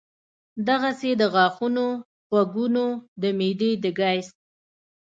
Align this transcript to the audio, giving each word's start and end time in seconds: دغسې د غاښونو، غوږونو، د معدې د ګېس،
دغسې 0.67 1.11
د 1.21 1.23
غاښونو، 1.33 1.87
غوږونو، 2.31 2.85
د 3.21 3.23
معدې 3.37 3.71
د 3.83 3.85
ګېس، 3.99 4.27